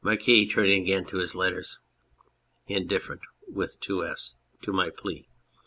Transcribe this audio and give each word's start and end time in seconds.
MARQUIS 0.03 0.47
(turning 0.51 0.81
again 0.81 1.05
to 1.05 1.19
his 1.19 1.35
letters)." 1.35 1.77
Indifferent" 2.75 3.21
(with 3.47 3.79
two 3.79 4.03
f's) 4.03 4.33
"to 4.63 4.73
my 4.73 4.89
plea. 4.89 5.27